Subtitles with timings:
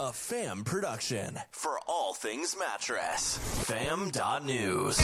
[0.00, 3.38] A fam production for all things mattress.
[3.62, 4.98] Fam.news.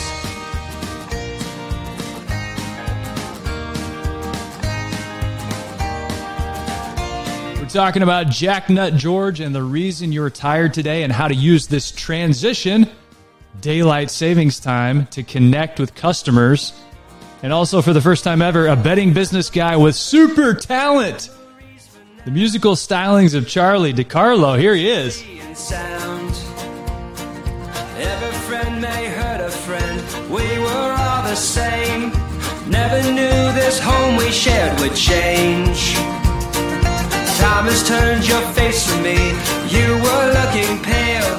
[7.57, 11.69] We're talking about Jacknut George and the reason you're tired today and how to use
[11.69, 12.89] this transition,
[13.61, 16.73] daylight savings time, to connect with customers.
[17.45, 21.31] And also, for the first time ever, a betting business guy with super talent.
[22.27, 24.59] The musical stylings of Charlie DiCarlo.
[24.59, 25.25] Here he is.
[27.97, 30.03] Every friend may hurt a friend.
[30.29, 32.11] We were all the same.
[32.69, 35.95] Never knew this home we shared would change.
[37.41, 39.17] Time has turned your face from me.
[39.69, 41.37] You were looking pale.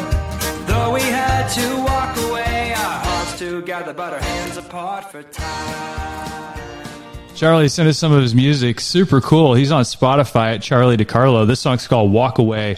[0.66, 6.61] Though we had to walk away, our hearts together, but our hands apart for time.
[7.42, 8.80] Charlie sent us some of his music.
[8.80, 9.56] Super cool.
[9.56, 11.48] He's on Spotify at Charlie DiCarlo.
[11.48, 12.78] This song's called Walk Away.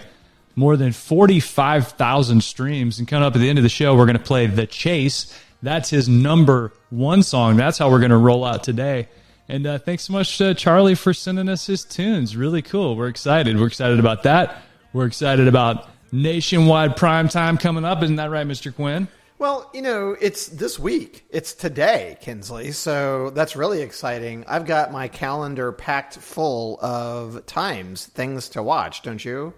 [0.55, 2.97] More than 45,000 streams.
[2.97, 5.37] And coming up at the end of the show, we're going to play The Chase.
[5.61, 7.57] That's his number one song.
[7.57, 9.09] That's how we're going to roll out today.
[9.49, 12.37] And uh, thanks so much, uh, Charlie, for sending us his tunes.
[12.37, 12.95] Really cool.
[12.95, 13.59] We're excited.
[13.59, 14.61] We're excited about that.
[14.93, 18.01] We're excited about nationwide prime time coming up.
[18.01, 18.73] Isn't that right, Mr.
[18.73, 19.09] Quinn?
[19.43, 21.25] Well, you know, it's this week.
[21.29, 22.71] It's today, Kinsley.
[22.71, 24.45] So that's really exciting.
[24.47, 29.53] I've got my calendar packed full of times, things to watch, don't you?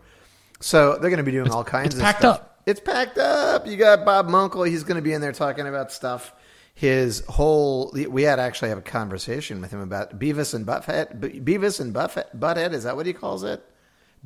[0.59, 2.39] So they're going to be doing all kinds it's of packed stuff.
[2.39, 2.61] up.
[2.66, 3.67] It's packed up.
[3.67, 4.67] You got Bob Munkle.
[4.67, 6.33] He's going to be in there talking about stuff.
[6.73, 11.44] His whole, we had actually have a conversation with him about Beavis and Butthead.
[11.44, 13.63] Beavis and Buffett, Butthead, is that what he calls it?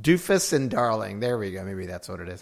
[0.02, 1.20] Doofus and Darling.
[1.20, 1.66] There we go.
[1.66, 2.42] Maybe that's what it is.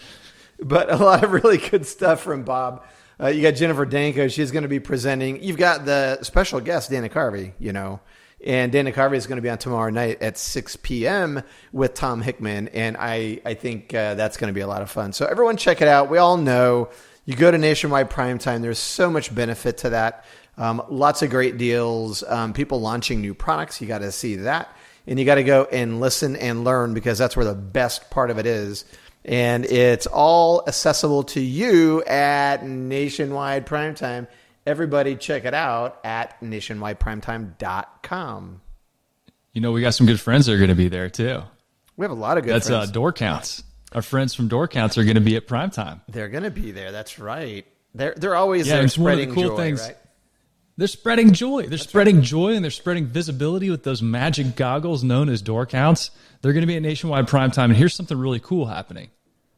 [0.59, 2.83] But a lot of really good stuff from Bob.
[3.19, 4.27] Uh, you got Jennifer Danko.
[4.27, 5.41] She's going to be presenting.
[5.41, 7.99] You've got the special guest, Dana Carvey, you know.
[8.45, 11.41] And Dana Carvey is going to be on tomorrow night at 6 p.m.
[11.71, 12.67] with Tom Hickman.
[12.67, 15.13] And I, I think uh, that's going to be a lot of fun.
[15.13, 16.11] So everyone check it out.
[16.11, 16.89] We all know
[17.25, 20.23] you go to Nationwide Primetime, there's so much benefit to that.
[20.57, 23.81] Um, lots of great deals, um, people launching new products.
[23.81, 24.73] You got to see that.
[25.07, 28.29] And you got to go and listen and learn because that's where the best part
[28.29, 28.85] of it is.
[29.27, 34.27] And it's all accessible to you at Nationwide Primetime.
[34.65, 38.61] Everybody check it out at nationwideprimetime.com.
[39.53, 41.41] You know, we got some good friends that are going to be there, too.
[41.95, 43.63] We have a lot of good That's uh, door counts.
[43.93, 46.01] Our friends from door counts are going to be at prime time.
[46.09, 46.91] they're going to be there.
[46.91, 47.65] That's right.
[47.95, 49.81] They're, they're always Yeah, there it's one of the cool joy, things.
[49.81, 49.95] right?
[50.75, 51.65] They're spreading joy.
[51.65, 56.11] They're spreading joy and they're spreading visibility with those magic goggles known as door counts.
[56.41, 57.71] They're going to be at nationwide prime time.
[57.71, 59.09] And here's something really cool happening.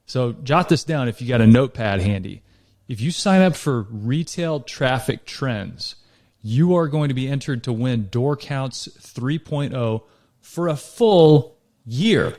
[0.10, 2.42] So jot this down if you got a notepad handy.
[2.88, 5.98] If you sign up for retail traffic trends,
[6.42, 10.02] you are going to be entered to win Door Counts 3.0
[10.42, 12.36] for a full year.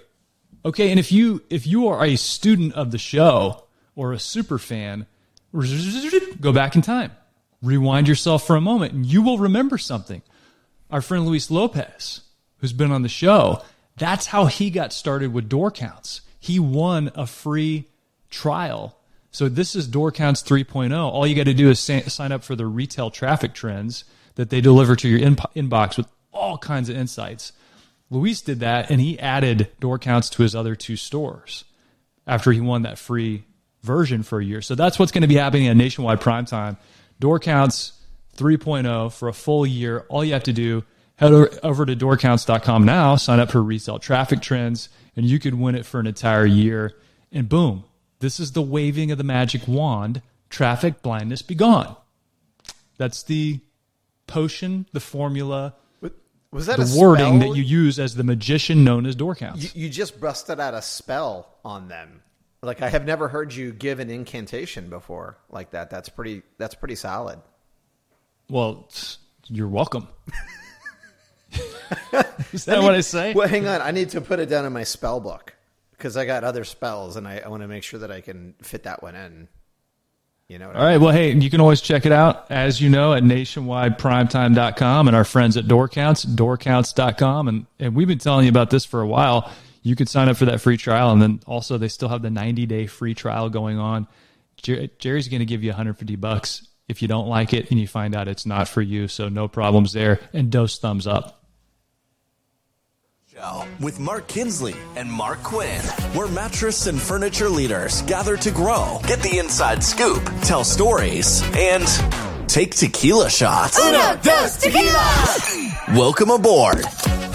[0.64, 3.62] Okay, and if you if you are a student of the show
[3.94, 5.06] or a super fan,
[6.40, 7.12] go back in time.
[7.62, 10.22] Rewind yourself for a moment and you will remember something.
[10.90, 12.22] Our friend Luis Lopez,
[12.56, 13.62] who's been on the show,
[13.96, 16.22] that's how he got started with door counts.
[16.40, 17.84] He won a free
[18.30, 18.96] trial.
[19.30, 20.92] So this is door counts 3.0.
[20.98, 24.50] All you got to do is sa- sign up for the retail traffic trends that
[24.50, 27.52] they deliver to your in- inbox with all kinds of insights.
[28.10, 31.64] Luis did that and he added door counts to his other two stores
[32.26, 33.44] after he won that free
[33.82, 34.62] version for a year.
[34.62, 36.76] So that's what's going to be happening at Nationwide Primetime.
[37.20, 37.92] Door counts
[38.36, 40.06] 3.0 for a full year.
[40.08, 40.84] All you have to do,
[41.16, 44.88] head over, over to doorcounts.com now, sign up for retail traffic trends,
[45.20, 46.94] and you could win it for an entire year.
[47.30, 47.84] And boom,
[48.20, 50.22] this is the waving of the magic wand.
[50.48, 51.94] Traffic blindness be gone.
[52.96, 53.60] That's the
[54.26, 55.74] potion, the formula,
[56.50, 57.50] Was that the a wording spell?
[57.50, 59.74] that you use as the magician known as door counts.
[59.74, 62.22] You, you just busted out a spell on them.
[62.62, 65.90] Like I have never heard you give an incantation before like that.
[65.90, 66.40] That's pretty.
[66.56, 67.40] That's pretty solid.
[68.48, 68.88] Well,
[69.48, 70.08] you're welcome.
[72.52, 73.32] Is that what I say?
[73.32, 73.80] Well, hang on.
[73.80, 75.54] I need to put it down in my spell book
[75.92, 78.54] because I got other spells, and I, I want to make sure that I can
[78.62, 79.48] fit that one in.
[80.48, 80.68] You know.
[80.68, 80.96] What All right.
[80.96, 85.24] Well, hey, you can always check it out, as you know, at nationwideprimetime.com and our
[85.24, 87.48] friends at Doorcounts, doorcounts.com.
[87.48, 89.52] And, and we've been telling you about this for a while.
[89.82, 91.12] You could sign up for that free trial.
[91.12, 94.08] And then also, they still have the 90 day free trial going on.
[94.60, 97.86] Jer- Jerry's going to give you 150 bucks if you don't like it and you
[97.86, 99.06] find out it's not for you.
[99.06, 100.18] So, no problems there.
[100.32, 101.39] And dose thumbs up.
[103.40, 105.82] Show with Mark Kinsley and Mark Quinn,
[106.14, 111.86] where mattress and furniture leaders gather to grow, get the inside scoop, tell stories, and
[112.48, 113.78] take tequila shots.
[113.78, 115.96] Uno, dos, tequila!
[115.96, 116.84] Welcome aboard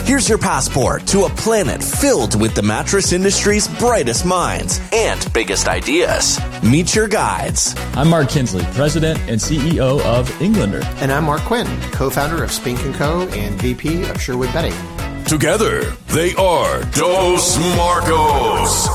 [0.05, 5.67] Here's your passport to a planet filled with the mattress industry's brightest minds and biggest
[5.67, 6.39] ideas.
[6.61, 7.73] Meet your guides.
[7.95, 10.81] I'm Mark Kinsley, President and CEO of Englander.
[10.97, 13.27] And I'm Mark Quinn, co-founder of Spink & Co.
[13.29, 14.94] and VP of Sherwood Bedding.
[15.27, 18.85] Together, they are Dos Marcos.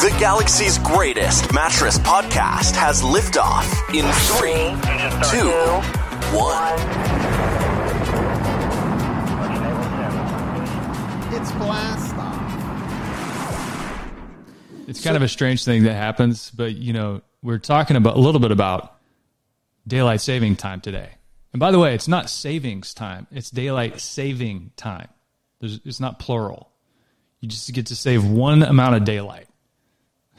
[0.00, 4.72] The galaxy's greatest mattress podcast has liftoff in three,
[5.30, 5.50] two,
[6.34, 6.78] one.
[11.34, 12.48] It's blast off.
[14.88, 18.20] It's kind of a strange thing that happens, but you know, we're talking about a
[18.20, 18.96] little bit about
[19.86, 21.10] daylight saving time today.
[21.52, 25.08] And by the way, it's not savings time; it's daylight saving time.
[25.60, 26.70] There's, it's not plural.
[27.40, 29.46] You just get to save one amount of daylight.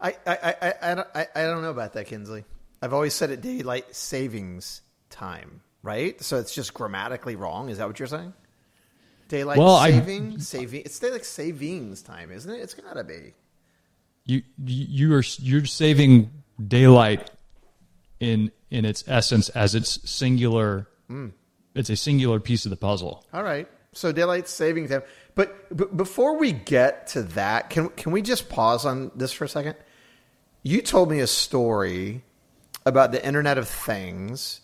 [0.00, 2.44] I, I, I, I, don't, I, I don't know about that, Kinsley.
[2.82, 4.80] I've always said it daylight savings
[5.10, 6.20] time, right?
[6.22, 7.68] So it's just grammatically wrong.
[7.68, 8.32] Is that what you're saying?
[9.28, 10.82] Daylight Well, I- saving, saving.
[10.84, 12.58] It's daylight savings time, isn't it?
[12.60, 13.34] It's gotta be.
[14.24, 16.30] You you are you're saving
[16.66, 17.30] daylight
[18.20, 20.88] in in its essence as its singular.
[21.08, 21.32] Mm.
[21.74, 23.24] It's a singular piece of the puzzle.
[23.32, 23.68] All right.
[23.92, 25.02] So daylight saving time.
[25.34, 29.48] But, before we get to that, can can we just pause on this for a
[29.48, 29.76] second?
[30.62, 32.22] You told me a story
[32.84, 34.60] about the Internet of Things,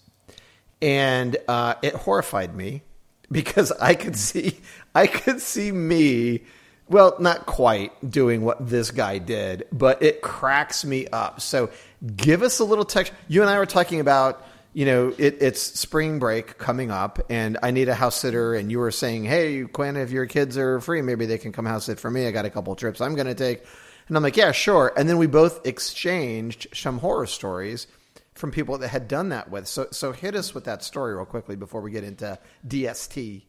[0.82, 2.82] and uh, it horrified me
[3.31, 4.58] because I could see
[4.94, 6.43] I could see me.
[6.88, 11.40] Well, not quite doing what this guy did, but it cracks me up.
[11.40, 11.70] So,
[12.17, 13.12] give us a little text.
[13.26, 14.46] You and I were talking about
[14.76, 18.55] you know, it, it's spring break coming up, and I need a house sitter.
[18.55, 21.64] And you were saying, "Hey, Quinn, if your kids are free, maybe they can come
[21.64, 22.26] house sit for me.
[22.26, 23.64] I got a couple trips I'm going to take."
[24.06, 27.87] And I'm like, "Yeah, sure." And then we both exchanged some horror stories
[28.34, 29.67] from people that had done that with.
[29.67, 32.38] So, so hit us with that story real quickly before we get into
[32.69, 33.44] DST.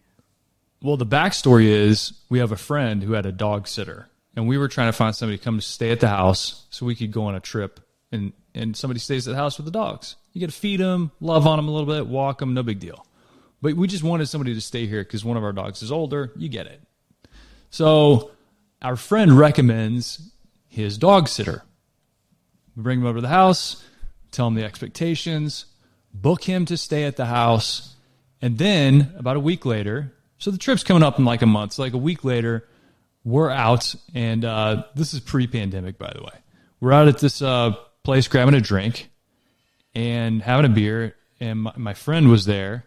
[0.81, 4.07] Well, the backstory is we have a friend who had a dog sitter,
[4.37, 6.85] and we were trying to find somebody to come to stay at the house so
[6.85, 7.81] we could go on a trip.
[8.13, 10.15] And and somebody stays at the house with the dogs.
[10.37, 12.77] You got to feed them, love on them a little bit, walk them, no big
[12.79, 13.07] deal.
[13.59, 16.31] But we just wanted somebody to stay here because one of our dogs is older.
[16.35, 16.79] You get it.
[17.71, 18.29] So
[18.79, 20.31] our friend recommends
[20.67, 21.63] his dog sitter.
[22.75, 23.83] We bring him over to the house,
[24.29, 25.65] tell him the expectations,
[26.13, 27.95] book him to stay at the house,
[28.39, 31.73] and then about a week later, so the trip's coming up in like a month.
[31.73, 32.67] So like a week later,
[33.23, 36.39] we're out, and uh, this is pre-pandemic, by the way.
[36.79, 37.71] We're out at this uh,
[38.03, 39.09] place grabbing a drink
[39.97, 42.85] and having a beer, and my, my friend was there,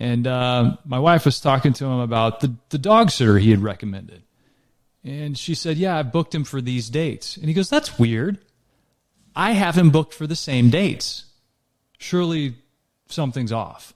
[0.00, 3.62] and uh, my wife was talking to him about the the dog sitter he had
[3.62, 4.24] recommended,
[5.04, 8.38] and she said, "Yeah, I booked him for these dates," and he goes, "That's weird.
[9.36, 11.26] I have him booked for the same dates.
[11.98, 12.56] Surely
[13.08, 13.94] something's off."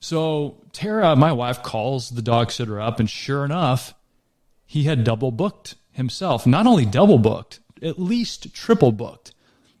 [0.00, 3.94] So Tara, my wife, calls the dog sitter up, and sure enough,
[4.64, 6.48] he had double booked himself.
[6.48, 9.34] Not only double booked, at least triple booked.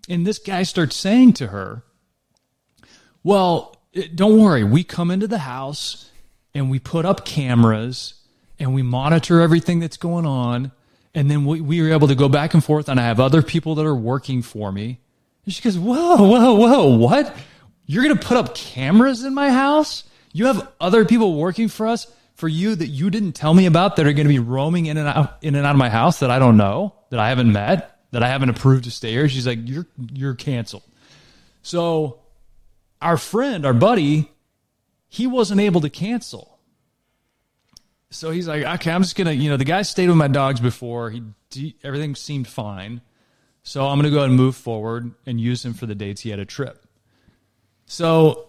[0.08, 1.82] And this guy starts saying to her,
[3.24, 4.64] Well, eh, don't worry.
[4.64, 6.10] We come into the house
[6.54, 8.14] and we put up cameras
[8.58, 10.72] and we monitor everything that's going on.
[11.14, 13.40] And then we, we are able to go back and forth, and I have other
[13.40, 15.00] people that are working for me.
[15.44, 17.34] And she goes, Whoa, whoa, whoa, what?
[17.86, 20.04] You're going to put up cameras in my house?
[20.32, 23.96] You have other people working for us, for you that you didn't tell me about
[23.96, 26.18] that are going to be roaming in and out, in and out of my house
[26.18, 29.28] that I don't know, that I haven't met, that I haven't approved to stay here.
[29.28, 30.84] She's like, You're, you're canceled.
[31.60, 32.20] So
[33.02, 34.32] our friend, our buddy,
[35.06, 36.58] he wasn't able to cancel.
[38.08, 40.60] So he's like, okay, I'm just gonna, you know, the guy stayed with my dogs
[40.60, 41.10] before.
[41.50, 43.02] He, everything seemed fine,
[43.62, 46.30] so I'm gonna go ahead and move forward and use him for the dates he
[46.30, 46.86] had a trip.
[47.84, 48.48] So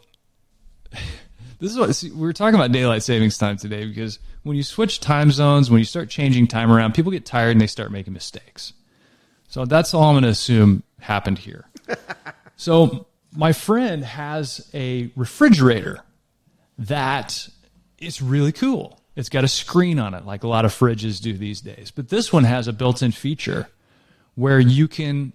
[1.60, 4.64] this is what see, we were talking about daylight savings time today because when you
[4.64, 7.92] switch time zones, when you start changing time around, people get tired and they start
[7.92, 8.72] making mistakes.
[9.48, 11.66] So that's all I'm going to assume happened here.
[12.58, 16.01] so my friend has a refrigerator
[16.77, 17.48] that
[17.98, 19.00] is really cool.
[19.16, 21.92] It's got a screen on it, like a lot of fridges do these days.
[21.92, 23.68] But this one has a built-in feature
[24.36, 25.34] where you can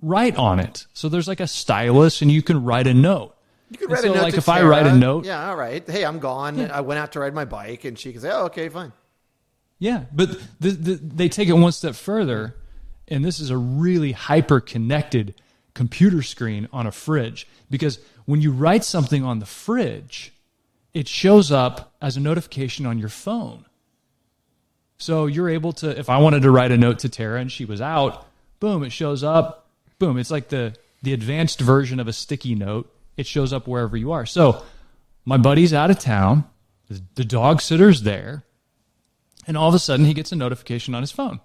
[0.00, 0.86] write on it.
[0.92, 3.34] So there's like a stylus, and you can write a note.
[3.70, 5.88] You And write so, a note like if I write a note, Yeah, all right.
[5.88, 6.70] Hey, I'm gone.
[6.70, 8.92] I went out to ride my bike, and she can say, "Oh, okay, fine."
[9.80, 12.54] Yeah, but the, the, they take it one step further,
[13.08, 15.34] and this is a really hyper connected
[15.74, 20.32] computer screen on a fridge because when you write something on the fridge,
[20.94, 23.66] it shows up as a notification on your phone.
[24.98, 27.64] So you're able to, if I wanted to write a note to Tara and she
[27.66, 28.26] was out,
[28.60, 29.68] boom, it shows up.
[29.98, 32.92] Boom, it's like the the advanced version of a sticky note.
[33.16, 34.26] It shows up wherever you are.
[34.26, 34.62] So
[35.24, 36.44] my buddy's out of town.
[37.14, 38.44] The dog sitter's there,
[39.46, 41.40] and all of a sudden he gets a notification on his phone.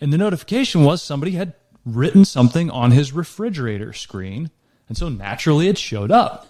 [0.00, 4.50] And the notification was somebody had written something on his refrigerator screen,
[4.88, 6.46] and so naturally it showed up.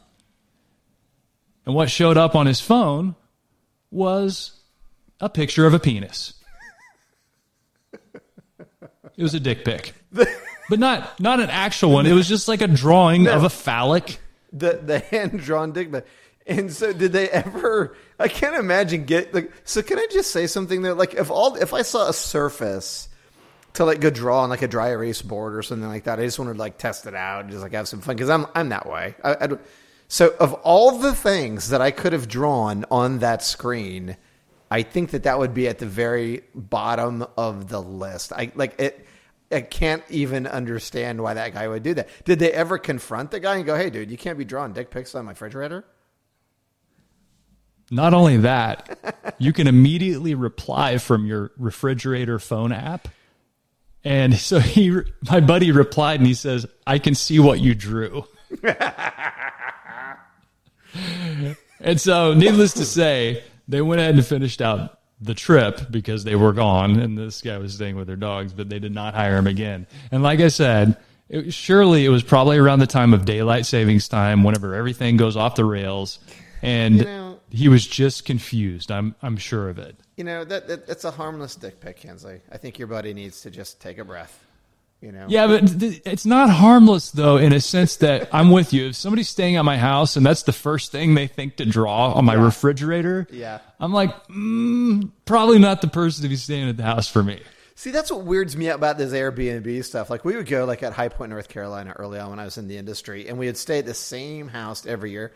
[1.65, 3.15] And what showed up on his phone
[3.91, 4.61] was
[5.21, 6.35] a picture of a penis.
[9.17, 9.95] It was a dick pic.
[10.13, 12.07] But not not an actual one.
[12.07, 14.21] It was just like a drawing of a phallic.
[14.53, 16.07] the the hand drawn dick pic.
[16.47, 17.97] And so, did they ever?
[18.19, 19.51] I can't imagine get like.
[19.65, 20.95] So, can I just say something there?
[20.95, 23.08] like if all if I saw a surface
[23.79, 26.25] to like go draw on like a dry erase board or something like that, I
[26.25, 28.47] just wanted to like test it out and just like have some fun because I'm
[28.55, 29.17] I'm that way.
[29.25, 29.49] I, I
[30.09, 34.17] so, of all the things that I could have drawn on that screen,
[34.71, 38.33] I think that that would be at the very bottom of the list.
[38.33, 39.07] I like it.
[39.51, 42.09] I can't even understand why that guy would do that.
[42.25, 44.91] Did they ever confront the guy and go, "Hey, dude, you can't be drawing dick
[44.91, 45.85] pics on my refrigerator"?
[47.91, 53.09] Not only that, you can immediately reply from your refrigerator phone app.
[54.05, 55.01] And so he,
[55.31, 58.25] my buddy replied and he says, I can see what you drew.
[61.81, 66.37] and so, needless to say, they went ahead and finished out the trip because they
[66.37, 69.37] were gone and this guy was staying with their dogs, but they did not hire
[69.37, 69.87] him again.
[70.11, 70.97] And like I said,
[71.29, 75.37] it, surely it was probably around the time of daylight savings time, whenever everything goes
[75.37, 76.19] off the rails.
[76.63, 78.91] And know- he was just confused.
[78.91, 79.97] I'm I'm sure of it.
[80.19, 82.41] You know that, that that's a harmless dick pic, Hensley.
[82.53, 84.45] I think your buddy needs to just take a breath.
[85.01, 88.73] You know, Yeah, but th- it's not harmless though, in a sense that I'm with
[88.73, 88.89] you.
[88.89, 92.15] If somebody's staying at my house and that's the first thing they think to draw
[92.15, 93.61] on my refrigerator, Yeah.
[93.79, 97.41] I'm like, mm, probably not the person to be staying at the house for me.
[97.77, 100.11] See, that's what weirds me out about this Airbnb stuff.
[100.11, 102.59] Like we would go like at High Point, North Carolina, early on when I was
[102.59, 105.33] in the industry, and we would stay at the same house every year.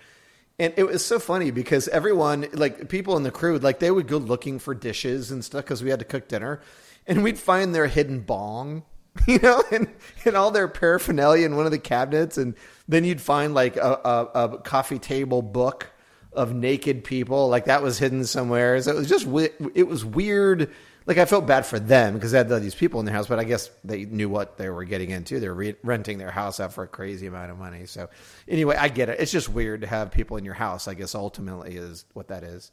[0.59, 4.07] And it was so funny because everyone, like people in the crew, like they would
[4.07, 6.61] go looking for dishes and stuff because we had to cook dinner,
[7.07, 8.85] and we'd find their hidden bong,
[9.27, 9.89] you know, and,
[10.25, 12.55] and all their paraphernalia in one of the cabinets, and
[12.87, 15.89] then you'd find like a, a, a coffee table book
[16.35, 18.81] of naked people, like that was hidden somewhere.
[18.83, 19.27] So it was just
[19.75, 20.71] it was weird.
[21.05, 23.41] Like I felt bad for them because they had these people in their house, but
[23.41, 25.41] I guess they knew what they were getting into.
[25.41, 27.87] They're re- renting their house out for a crazy amount of money.
[27.87, 28.09] So
[28.47, 29.19] anyway, I get it.
[29.19, 30.87] It's just weird to have people in your house.
[30.87, 32.71] I guess ultimately is what that is.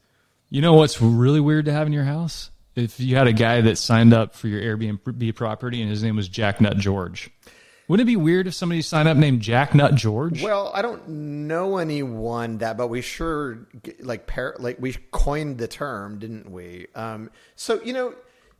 [0.49, 2.51] You know what's really weird to have in your house?
[2.75, 6.15] If you had a guy that signed up for your Airbnb property and his name
[6.15, 7.29] was Jack Nut George.
[7.89, 10.43] Wouldn't it be weird if somebody signed up named Jack Nut George?
[10.43, 13.67] Well, I don't know anyone that, but we sure
[13.99, 16.85] like par- like we coined the term, didn't we?
[16.93, 18.13] Um, so you know,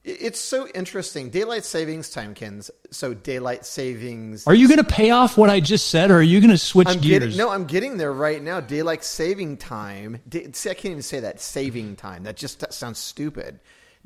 [0.04, 1.30] it's so interesting.
[1.30, 2.72] Daylight savings time, Kins.
[2.90, 4.48] So daylight savings.
[4.48, 6.58] Are you going to pay off what I just said, or are you going to
[6.58, 7.20] switch I'm gears?
[7.20, 8.60] getting no, I'm getting there right now.
[8.62, 10.20] Daylight saving time.
[10.28, 12.24] Da- see, I can't even say that saving time.
[12.24, 13.60] That just that sounds stupid.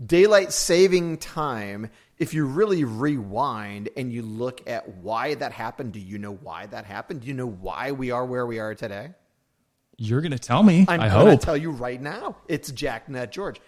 [0.05, 1.89] Daylight saving time.
[2.19, 6.67] If you really rewind and you look at why that happened, do you know why
[6.67, 7.21] that happened?
[7.21, 9.11] Do you know why we are where we are today?
[9.97, 10.85] You're going to tell me.
[10.87, 11.41] I'm I going to hope.
[11.41, 12.37] tell you right now.
[12.47, 13.59] It's Jack Nut George.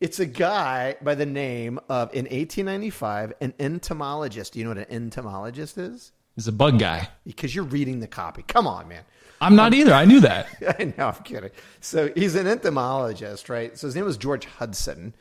[0.00, 4.52] It's a guy by the name of, in 1895, an entomologist.
[4.52, 6.12] Do you know what an entomologist is?
[6.34, 7.08] He's a bug guy.
[7.24, 8.42] Because you're reading the copy.
[8.42, 9.04] Come on, man.
[9.40, 9.92] I'm not either.
[9.92, 10.46] I knew that.
[10.78, 11.50] I know, I'm kidding.
[11.80, 13.76] So he's an entomologist, right?
[13.76, 15.14] So his name was George Hudson.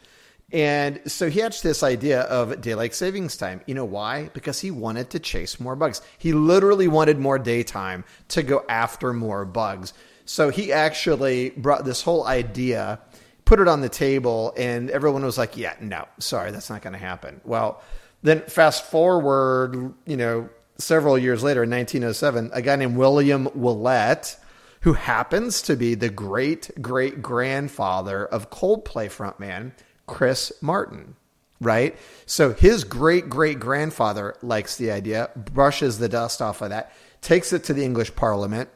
[0.53, 3.61] And so he hatched this idea of daylight savings time.
[3.65, 4.29] You know why?
[4.33, 6.01] Because he wanted to chase more bugs.
[6.17, 9.93] He literally wanted more daytime to go after more bugs.
[10.25, 12.99] So he actually brought this whole idea,
[13.45, 16.93] put it on the table, and everyone was like, yeah, no, sorry, that's not going
[16.93, 17.39] to happen.
[17.45, 17.81] Well,
[18.21, 24.37] then fast forward, you know, several years later in 1907, a guy named William Willett,
[24.81, 29.71] who happens to be the great great grandfather of Coldplay frontman
[30.11, 31.15] Chris Martin,
[31.61, 31.97] right?
[32.25, 36.91] So his great great grandfather likes the idea, brushes the dust off of that,
[37.21, 38.69] takes it to the English Parliament,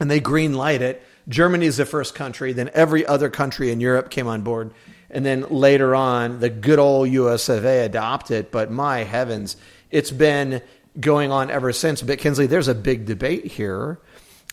[0.00, 1.02] and they green light it.
[1.28, 4.72] Germany is the first country, then every other country in Europe came on board.
[5.10, 8.50] And then later on, the good old US of A adopted.
[8.50, 9.56] But my heavens,
[9.90, 10.62] it's been
[10.98, 12.00] going on ever since.
[12.00, 14.00] But Kinsley, there's a big debate here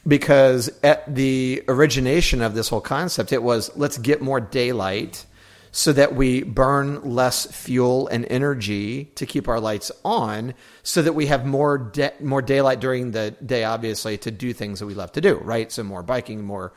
[0.06, 5.26] because at the origination of this whole concept, it was let's get more daylight
[5.72, 11.14] so that we burn less fuel and energy to keep our lights on so that
[11.14, 14.94] we have more da- more daylight during the day obviously to do things that we
[14.94, 15.72] love to do right?
[15.72, 16.74] So more biking more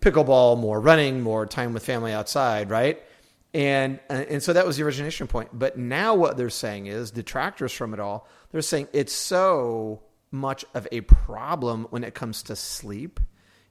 [0.00, 3.02] pickleball more running more time with family outside right?
[3.54, 5.50] And uh, and so that was the origination point.
[5.52, 10.64] But now what they're saying is detractors from it all they're saying it's so much
[10.74, 13.20] of a problem when it comes to sleep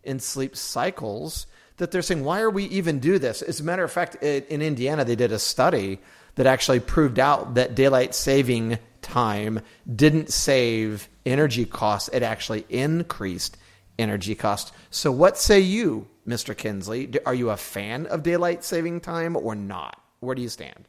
[0.04, 1.46] and sleep cycles
[1.78, 3.42] that they're saying, why are we even do this?
[3.42, 6.00] As a matter of fact, in Indiana, they did a study
[6.36, 9.60] that actually proved out that daylight saving time
[9.94, 13.58] didn't save energy costs; it actually increased
[14.00, 14.72] energy costs.
[14.90, 16.56] So, what say you, Mr.
[16.56, 17.12] Kinsley?
[17.26, 20.02] Are you a fan of daylight saving time or not?
[20.22, 20.88] Where do you stand?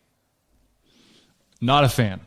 [1.61, 2.21] Not a fan.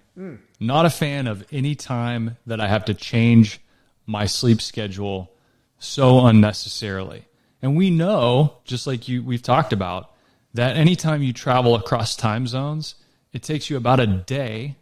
[0.60, 3.62] Not a fan of any time that I have to change
[4.08, 5.32] my sleep schedule
[5.78, 7.26] so unnecessarily.
[7.62, 10.12] And we know, just like you we've talked about,
[10.54, 12.96] that anytime you travel across time zones,
[13.34, 14.76] it takes you about a day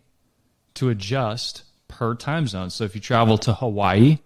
[0.76, 2.70] to adjust per time zone.
[2.70, 4.20] So if you travel to Hawaii,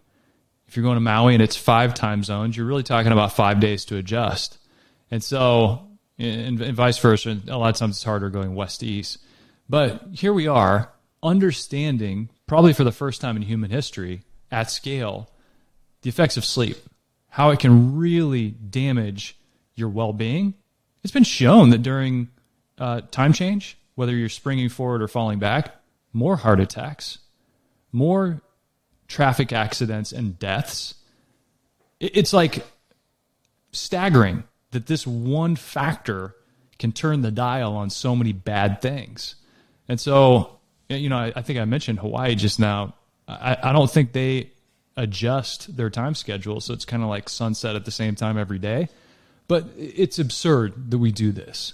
[0.68, 3.60] if you're going to Maui and it's five time zones, you're really talking about five
[3.60, 4.58] days to adjust.
[5.10, 5.88] And so,
[6.18, 9.20] and, and vice versa, a lot of times it's harder going west to east.
[9.68, 10.92] But here we are,
[11.22, 15.30] understanding, probably for the first time in human history, at scale,
[16.02, 16.78] the effects of sleep,
[17.40, 19.40] how it can really damage
[19.74, 20.54] your well being.
[21.04, 22.28] It's been shown that during
[22.78, 25.74] uh, time change, whether you're springing forward or falling back,
[26.12, 27.20] more heart attacks,
[27.94, 28.42] more
[29.08, 30.96] traffic accidents and deaths.
[32.02, 32.68] It's like
[33.72, 36.36] staggering that this one factor
[36.78, 39.36] can turn the dial on so many bad things.
[39.88, 42.96] And so, you know, I, I think I mentioned Hawaii just now.
[43.30, 44.52] I, I don't think they
[45.00, 46.60] adjust their time schedule.
[46.60, 48.90] So it's kind of like sunset at the same time every day.
[49.48, 51.74] But it's absurd that we do this.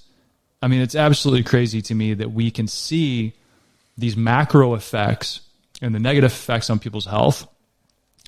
[0.62, 3.34] I mean, it's absolutely crazy to me that we can see
[3.98, 5.42] these macro effects
[5.82, 7.48] and the negative effects on people's health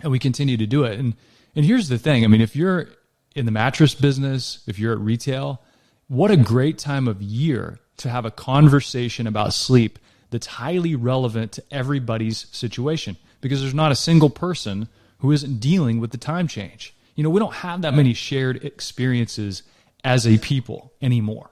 [0.01, 0.99] and we continue to do it.
[0.99, 1.13] And
[1.55, 2.23] and here's the thing.
[2.23, 2.87] I mean, if you're
[3.35, 5.61] in the mattress business, if you're at retail,
[6.07, 9.97] what a great time of year to have a conversation about sleep
[10.29, 14.87] that's highly relevant to everybody's situation because there's not a single person
[15.19, 16.95] who isn't dealing with the time change.
[17.15, 19.63] You know, we don't have that many shared experiences
[20.03, 21.49] as a people anymore.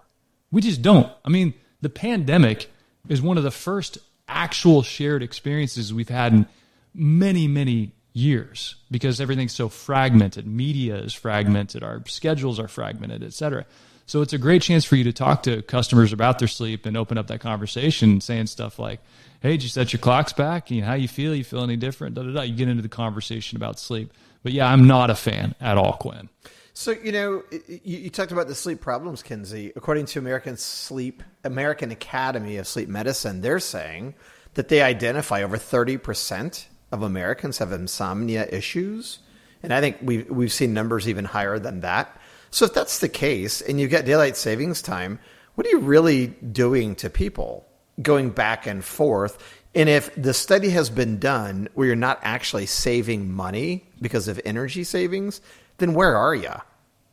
[0.51, 1.11] We just don't.
[1.23, 2.69] I mean, the pandemic
[3.09, 6.47] is one of the first actual shared experiences we've had in
[6.93, 10.47] many, many years because everything's so fragmented.
[10.47, 13.65] Media is fragmented, our schedules are fragmented, et cetera.
[14.05, 16.95] So it's a great chance for you to talk to customers about their sleep and
[16.95, 18.99] open up that conversation, saying stuff like,
[19.39, 20.69] "Hey, did you set your clocks back?
[20.69, 21.33] You know, how you feel?
[21.33, 22.41] You feel any different?" Da da da.
[22.41, 24.13] You get into the conversation about sleep.
[24.43, 26.29] But yeah, I'm not a fan at all, Quinn.
[26.73, 29.71] So you know, you, you talked about the sleep problems, Kinsey.
[29.75, 34.13] According to American Sleep, American Academy of Sleep Medicine, they're saying
[34.53, 39.19] that they identify over thirty percent of Americans have insomnia issues,
[39.63, 42.21] and I think we've we've seen numbers even higher than that.
[42.55, 45.19] So if that's the case, and you get daylight savings time,
[45.55, 47.67] what are you really doing to people
[48.01, 49.37] going back and forth?
[49.75, 54.39] And if the study has been done where you're not actually saving money because of
[54.45, 55.41] energy savings,
[55.79, 56.53] then where are you?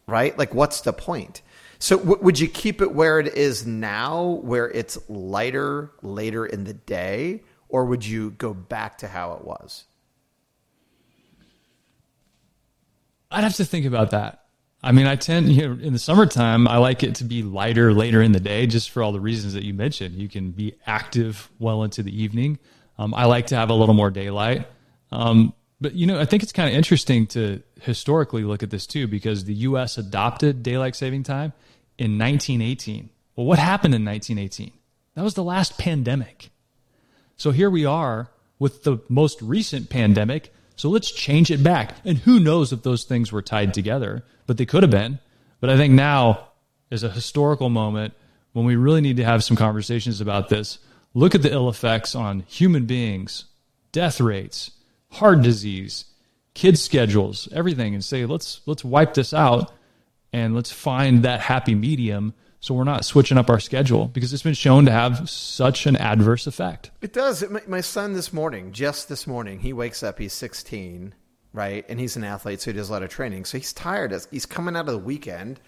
[0.07, 0.39] Right?
[0.39, 1.43] Like, what's the point?
[1.81, 6.63] So, w- would you keep it where it is now, where it's lighter later in
[6.63, 9.87] the day, or would you go back to how it was?
[13.29, 14.42] I'd have to think about that.
[14.83, 17.93] I mean, I tend, you know, in the summertime, I like it to be lighter
[17.93, 20.17] later in the day, just for all the reasons that you mentioned.
[20.17, 22.59] You can be active well into the evening.
[22.99, 24.67] Um, I like to have a little more daylight.
[25.13, 28.87] Um, but, you know, I think it's kind of interesting to historically look at this
[28.87, 29.99] too, because the U.S.
[29.99, 31.53] adopted daylight saving time
[31.99, 33.11] in 1918.
[33.37, 34.73] Well, what happened in 1918?
[35.15, 36.51] That was the last pandemic.
[37.37, 40.53] So here we are with the most recent pandemic.
[40.77, 41.97] So let's change it back.
[42.05, 45.19] And who knows if those things were tied together, but they could have been.
[45.61, 46.49] But I think now
[46.91, 48.15] is a historical moment
[48.53, 50.79] when we really need to have some conversations about this.
[51.15, 53.45] Look at the ill effects on human beings,
[53.93, 54.73] death rates,
[55.11, 56.07] heart disease,
[56.55, 59.73] kids schedules, everything and say let's let's wipe this out
[60.33, 64.45] and let's find that happy medium so we're not switching up our schedule because it's
[64.45, 66.93] been shown to have such an adverse effect.
[67.01, 67.45] It does.
[67.67, 70.21] My, son this morning, just this morning, he wakes up.
[70.21, 71.13] He's 16,
[71.53, 71.85] right?
[71.89, 73.47] And he's an athlete, so he does a lot of training.
[73.47, 74.15] So he's tired.
[74.31, 75.59] He's coming out of the weekend,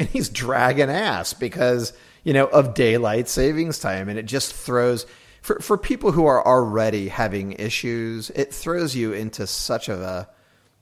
[0.00, 1.92] and he's dragging ass because
[2.24, 5.06] you know of daylight savings time, and it just throws
[5.42, 8.30] for for people who are already having issues.
[8.30, 10.28] It throws you into such of a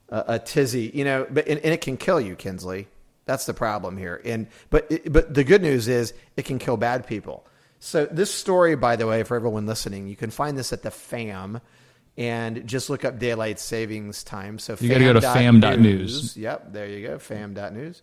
[0.09, 1.27] a, a tizzy, you know.
[1.29, 2.87] But and, and it can kill you, Kinsley.
[3.25, 4.21] That's the problem here.
[4.25, 7.45] And but but the good news is it can kill bad people.
[7.79, 10.91] So this story, by the way, for everyone listening, you can find this at the
[10.91, 11.61] FAM,
[12.17, 14.59] and just look up daylight savings time.
[14.59, 16.37] So You gotta go to fam.news.
[16.37, 18.01] Yep, there you go, fam.news.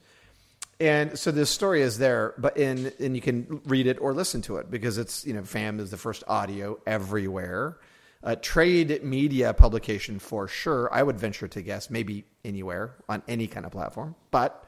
[0.80, 4.42] And so this story is there, but in and you can read it or listen
[4.42, 7.78] to it because it's you know FAM is the first audio everywhere.
[8.22, 10.92] A trade media publication for sure.
[10.92, 14.64] I would venture to guess maybe anywhere on any kind of platform, but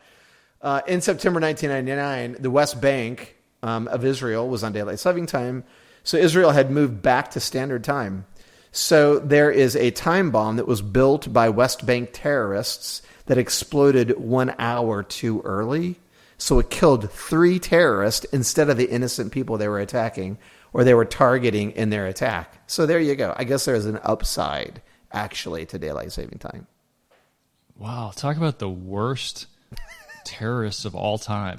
[0.63, 5.65] Uh, in September 1999, the West Bank um, of Israel was on daylight saving time,
[6.03, 8.27] so Israel had moved back to standard time.
[8.73, 14.19] So there is a time bomb that was built by West Bank terrorists that exploded
[14.19, 15.97] one hour too early.
[16.39, 20.39] So it killed three terrorists instead of the innocent people they were attacking
[20.73, 22.63] or they were targeting in their attack.
[22.67, 23.35] So there you go.
[23.37, 24.81] I guess there's an upside
[25.13, 26.67] actually to daylight saving time.
[27.77, 29.47] Wow, talk about the worst
[30.25, 31.59] terrorists of all time.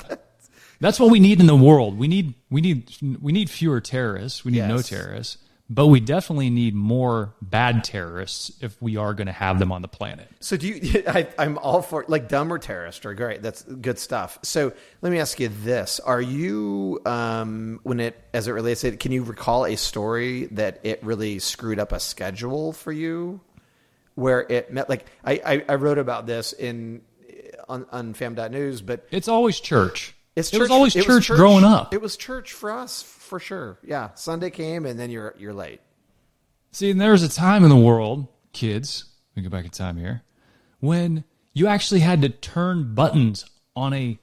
[0.81, 1.97] That's what we need in the world.
[1.97, 4.43] We need we need we need fewer terrorists.
[4.43, 5.37] We need no terrorists,
[5.69, 9.83] but we definitely need more bad terrorists if we are going to have them on
[9.83, 10.27] the planet.
[10.41, 11.03] So do you?
[11.07, 13.43] I, I'm all for like dumber terrorists are great.
[13.43, 14.39] That's good stuff.
[14.41, 18.87] So let me ask you this: Are you um, when it as it relates to
[18.87, 18.99] it?
[18.99, 23.39] Can you recall a story that it really screwed up a schedule for you,
[24.15, 24.89] where it met?
[24.89, 27.01] Like I I, I wrote about this in
[27.71, 30.13] on, on fam.news, but It's always church.
[30.35, 31.93] it's it was always it church, growing up.
[31.93, 33.77] It was church for us for sure.
[33.83, 35.79] Yeah, Sunday came and then you're you're late.
[36.71, 39.05] See, and there was a time in the world, kids,
[39.35, 40.21] we go back in time here,
[40.79, 44.19] when you actually had to turn buttons on a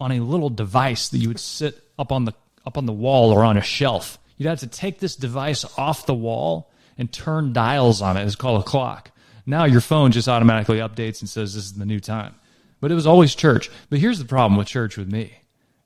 [0.00, 2.32] on a little device that you would sit up on the
[2.66, 4.18] up on the wall or on a shelf.
[4.36, 8.24] You'd have to take this device off the wall and turn dials on it.
[8.24, 9.10] It's called a clock.
[9.46, 12.34] Now your phone just automatically updates and says this is the new time.
[12.80, 13.70] But it was always church.
[13.90, 15.38] But here's the problem with church with me.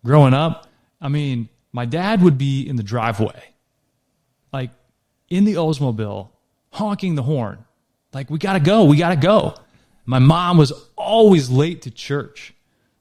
[0.05, 0.67] Growing up,
[1.01, 3.51] I mean, my dad would be in the driveway
[4.53, 4.71] like
[5.29, 6.29] in the Oldsmobile,
[6.71, 7.65] honking the horn.
[8.13, 8.85] Like, we got to go.
[8.85, 9.55] We got to go.
[10.05, 12.53] My mom was always late to church.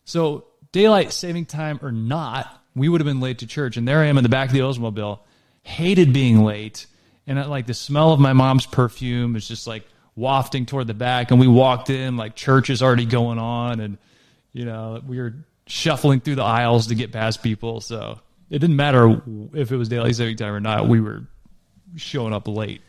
[0.06, 3.78] So, daylight saving time or not, we would have been late to church.
[3.78, 5.20] And there I am in the back of the Oldsmobile,
[5.64, 6.86] hated being late.
[7.26, 9.84] And I, like the smell of my mom's perfume is just like
[10.20, 11.32] wafting toward the back.
[11.32, 13.80] And we walked in, like church is already going on.
[13.80, 13.98] And,
[14.54, 15.34] you know, we were
[15.68, 17.82] shuffling through the aisles to get past people.
[17.82, 19.22] So, it didn't matter
[19.54, 20.88] if it was daylight saving time or not.
[20.88, 21.24] We were
[21.96, 22.82] showing up late.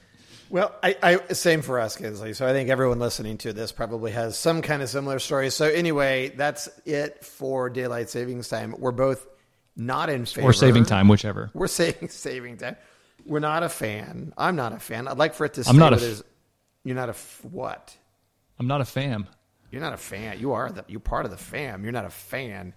[0.49, 2.33] Well, I, I same for us, Kinsley.
[2.33, 5.51] So I think everyone listening to this probably has some kind of similar story.
[5.51, 8.75] So anyway, that's it for daylight savings time.
[8.79, 9.25] We're both
[9.77, 11.51] not in favor Or saving time, whichever.
[11.55, 12.77] We're saying saving time.
[13.27, 14.33] We're not a fan.
[14.37, 15.07] I'm not a fan.
[15.07, 15.63] I'd like for it to.
[15.63, 16.23] Stay I'm not a with f- his-
[16.85, 17.97] You're not a f- what?
[18.59, 19.27] I'm not a fam.
[19.71, 20.41] You're not a fan.
[20.41, 20.85] You are the.
[20.89, 21.83] You're part of the fam.
[21.83, 22.75] You're not a fan.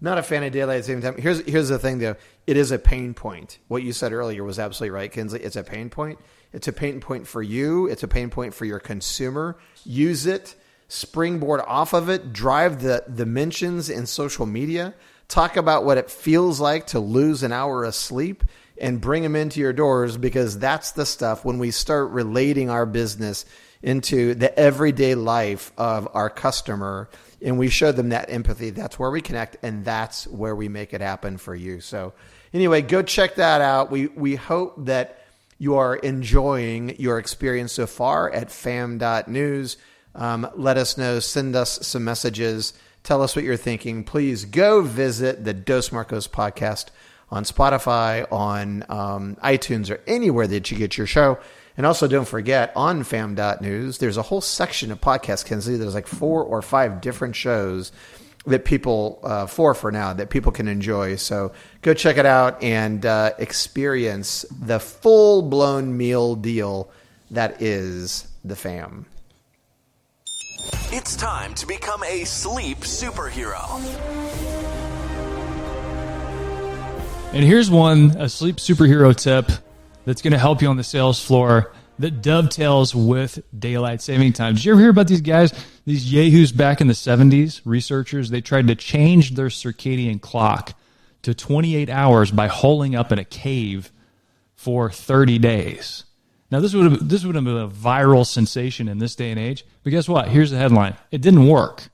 [0.00, 1.16] Not a fan of daylight saving time.
[1.16, 2.16] Here's here's the thing though.
[2.46, 3.58] It is a pain point.
[3.68, 5.40] What you said earlier was absolutely right, Kinsley.
[5.40, 6.18] It's a pain point.
[6.52, 7.86] It's a pain point for you.
[7.86, 9.56] It's a pain point for your consumer.
[9.84, 10.54] Use it.
[10.88, 12.32] Springboard off of it.
[12.32, 14.94] Drive the the mentions in social media.
[15.28, 18.44] Talk about what it feels like to lose an hour of sleep
[18.80, 22.86] and bring them into your doors because that's the stuff when we start relating our
[22.86, 23.44] business
[23.82, 27.08] into the everyday life of our customer
[27.42, 30.94] and we show them that empathy that's where we connect and that's where we make
[30.94, 31.80] it happen for you.
[31.80, 32.14] So
[32.52, 33.90] anyway go check that out.
[33.90, 35.20] We we hope that
[35.58, 39.76] you are enjoying your experience so far at fam.news
[40.14, 41.18] um, let us know.
[41.20, 42.72] Send us some messages.
[43.02, 44.04] Tell us what you're thinking.
[44.04, 46.86] Please go visit the dos marcos podcast
[47.34, 51.38] on spotify on um, itunes or anywhere that you get your show
[51.76, 55.76] and also, don't forget on fam.news, there's a whole section of podcasts, Kenzie.
[55.76, 57.90] There's like four or five different shows
[58.46, 61.16] that people, uh, four for now, that people can enjoy.
[61.16, 66.90] So go check it out and uh, experience the full blown meal deal
[67.30, 69.06] that is the fam.
[70.92, 74.93] It's time to become a sleep superhero.
[77.34, 79.50] And here's one a sleep superhero tip
[80.04, 84.54] that's going to help you on the sales floor that dovetails with daylight saving time.
[84.54, 85.52] Did you ever hear about these guys,
[85.84, 88.30] these yahoos back in the 70s, researchers?
[88.30, 90.74] They tried to change their circadian clock
[91.22, 93.90] to 28 hours by holing up in a cave
[94.54, 96.04] for 30 days.
[96.52, 99.40] Now this would have this would have been a viral sensation in this day and
[99.40, 99.66] age.
[99.82, 100.28] But guess what?
[100.28, 100.94] Here's the headline.
[101.10, 101.88] It didn't work.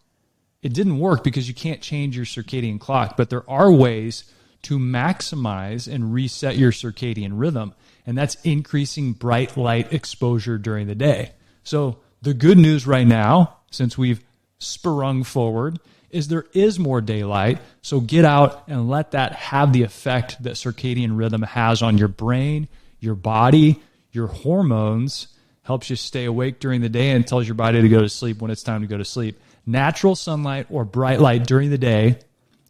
[0.60, 4.24] It didn't work because you can't change your circadian clock, but there are ways
[4.62, 7.74] to maximize and reset your circadian rhythm,
[8.06, 11.32] and that's increasing bright light exposure during the day.
[11.64, 14.22] So, the good news right now, since we've
[14.58, 15.78] sprung forward,
[16.10, 17.58] is there is more daylight.
[17.82, 22.08] So, get out and let that have the effect that circadian rhythm has on your
[22.08, 22.68] brain,
[22.98, 23.80] your body,
[24.12, 25.28] your hormones,
[25.62, 28.40] helps you stay awake during the day and tells your body to go to sleep
[28.42, 29.40] when it's time to go to sleep.
[29.66, 32.18] Natural sunlight or bright light during the day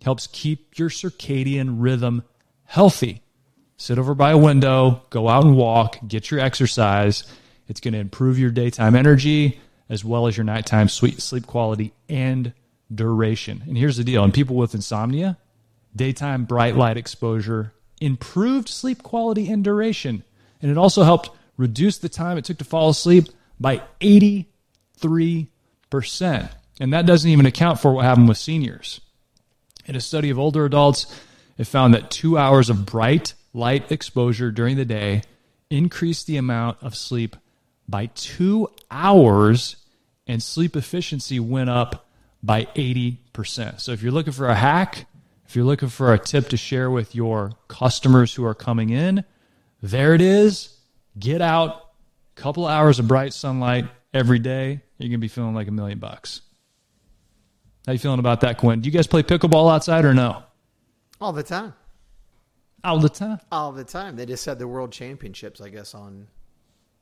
[0.03, 2.25] helps keep your circadian rhythm
[2.65, 3.23] healthy.
[3.77, 7.25] Sit over by a window, go out and walk, get your exercise.
[7.69, 12.53] It's going to improve your daytime energy as well as your nighttime sleep quality and
[12.95, 13.63] duration.
[13.67, 15.39] And here's the deal in people with insomnia,
[15.95, 20.25] daytime bright light exposure improved sleep quality and duration.
[20.63, 24.47] And it also helped reduce the time it took to fall asleep by 83%.
[26.81, 29.01] And that doesn't even account for what happened with seniors.
[29.87, 31.07] In a study of older adults,
[31.59, 35.23] it found that two hours of bright light exposure during the day
[35.69, 37.37] increased the amount of sleep
[37.89, 39.77] by two hours,
[40.27, 42.09] and sleep efficiency went up
[42.43, 43.81] by 80%.
[43.81, 45.07] So if you're looking for a hack,
[45.47, 49.25] if you're looking for a tip to share with your customers who are coming in,
[49.83, 50.77] there it is.
[51.19, 51.91] Get out,
[52.37, 54.81] a couple hours of bright sunlight every day.
[54.99, 56.43] You're gonna be feeling like a million bucks.
[57.87, 58.81] How you feeling about that, Quinn?
[58.81, 60.43] Do you guys play pickleball outside or no?
[61.21, 61.75] All the time.
[62.85, 63.39] All the time.
[63.51, 64.17] All the time.
[64.17, 66.29] They just had the World Championships, I guess, on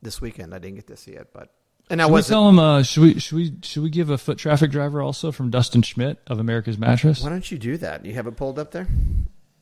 [0.02, 0.54] this weekend.
[0.54, 1.52] I didn't get to see it, but
[1.90, 2.34] and I wasn't.
[2.34, 2.58] tell them?
[2.58, 3.18] Uh, should we?
[3.20, 3.52] Should we?
[3.62, 7.22] Should we give a foot traffic driver also from Dustin Schmidt of America's Mattress?
[7.22, 8.04] Why don't you do that?
[8.04, 8.88] You have it pulled up there.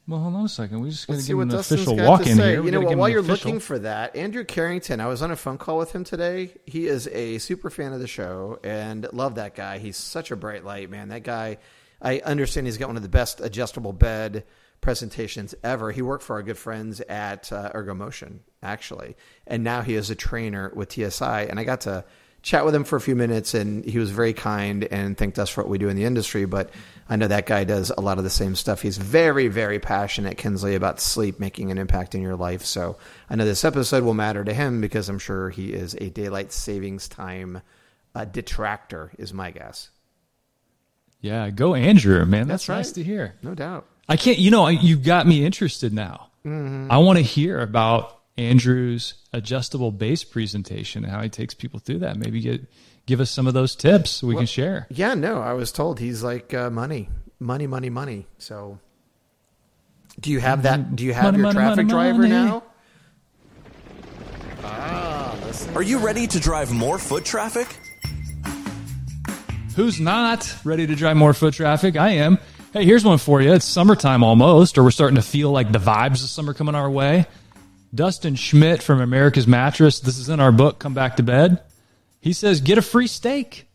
[0.08, 0.80] Well, hold on a second.
[0.80, 2.50] We just got to give an Dustin's official got walk to in say.
[2.52, 2.62] here.
[2.62, 5.36] We You know, while you're official- looking for that, Andrew Carrington, I was on a
[5.36, 6.50] phone call with him today.
[6.64, 9.78] He is a super fan of the show and love that guy.
[9.78, 11.08] He's such a bright light, man.
[11.08, 11.58] That guy,
[12.00, 14.44] I understand he's got one of the best adjustable bed
[14.80, 15.90] presentations ever.
[15.90, 19.16] He worked for our good friends at uh, Ergomotion, actually,
[19.46, 21.46] and now he is a trainer with TSI.
[21.50, 22.04] And I got to
[22.46, 25.50] chat with him for a few minutes, and he was very kind and thanked us
[25.50, 26.44] for what we do in the industry.
[26.44, 26.70] But
[27.08, 28.82] I know that guy does a lot of the same stuff.
[28.82, 32.64] He's very, very passionate, Kinsley, about sleep making an impact in your life.
[32.64, 36.08] So I know this episode will matter to him because I'm sure he is a
[36.08, 37.62] daylight savings time
[38.14, 39.90] uh, detractor, is my guess.
[41.20, 42.46] Yeah, go Andrew, man.
[42.46, 43.34] That's, That's nice to hear.
[43.42, 43.86] No doubt.
[44.08, 44.38] I can't.
[44.38, 46.28] You know, you got me interested now.
[46.44, 46.92] Mm-hmm.
[46.92, 52.00] I want to hear about Andrew's adjustable base presentation and how he takes people through
[52.00, 52.16] that.
[52.16, 52.66] Maybe get
[53.06, 54.86] give us some of those tips we can share.
[54.90, 57.08] Yeah, no, I was told he's like uh, money,
[57.40, 58.26] money, money, money.
[58.38, 58.78] So,
[60.20, 60.96] do you have that?
[60.96, 62.30] Do you have Money, your money, traffic money, driver money.
[62.30, 62.62] now?
[64.64, 65.74] Ah, listen.
[65.76, 67.68] Are you ready to drive more foot traffic?
[69.76, 71.96] Who's not ready to drive more foot traffic?
[71.96, 72.38] I am.
[72.72, 73.52] Hey, here's one for you.
[73.52, 76.90] It's summertime almost, or we're starting to feel like the vibes of summer coming our
[76.90, 77.26] way.
[77.96, 80.00] Dustin Schmidt from America's Mattress.
[80.00, 81.62] This is in our book, Come Back to Bed.
[82.20, 83.68] He says, get a free steak.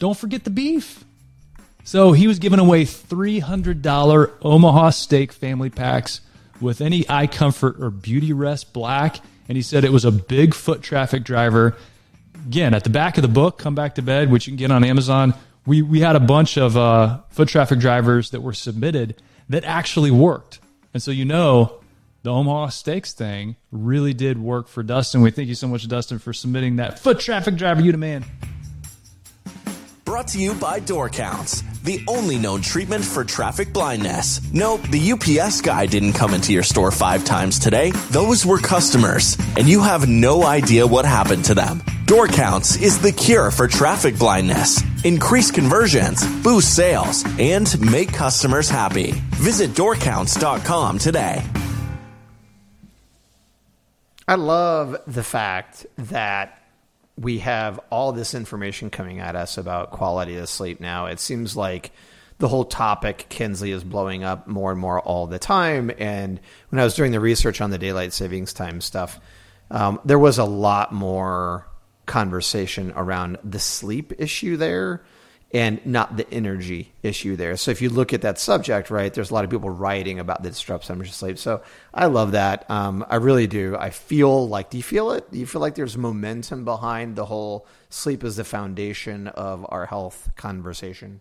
[0.00, 1.04] Don't forget the beef.
[1.84, 6.20] So he was giving away $300 Omaha steak family packs
[6.60, 9.20] with any iComfort or Beautyrest Black.
[9.48, 11.76] And he said it was a big foot traffic driver.
[12.46, 14.70] Again, at the back of the book, Come Back to Bed, which you can get
[14.70, 19.22] on Amazon, we, we had a bunch of uh, foot traffic drivers that were submitted
[19.48, 20.58] that actually worked.
[20.92, 21.79] And so you know
[22.22, 25.22] the Omaha Steaks thing really did work for Dustin.
[25.22, 27.80] We thank you so much, Dustin, for submitting that foot traffic driver.
[27.80, 28.24] You demand.
[30.04, 34.40] Brought to you by Door Counts, the only known treatment for traffic blindness.
[34.52, 37.92] No, the UPS guy didn't come into your store five times today.
[38.10, 41.80] Those were customers, and you have no idea what happened to them.
[42.06, 44.82] Door Counts is the cure for traffic blindness.
[45.04, 49.12] Increase conversions, boost sales, and make customers happy.
[49.36, 51.44] Visit doorcounts.com today.
[54.30, 56.62] I love the fact that
[57.18, 61.06] we have all this information coming at us about quality of sleep now.
[61.06, 61.90] It seems like
[62.38, 65.90] the whole topic, Kinsley, is blowing up more and more all the time.
[65.98, 66.38] And
[66.68, 69.18] when I was doing the research on the daylight savings time stuff,
[69.68, 71.66] um, there was a lot more
[72.06, 75.02] conversation around the sleep issue there
[75.52, 77.56] and not the energy issue there.
[77.56, 80.42] So if you look at that subject, right, there's a lot of people writing about
[80.42, 81.38] the disruption of sleep.
[81.38, 82.70] So I love that.
[82.70, 83.76] Um, I really do.
[83.76, 85.30] I feel like, do you feel it?
[85.32, 89.86] Do you feel like there's momentum behind the whole sleep is the foundation of our
[89.86, 91.20] health conversation?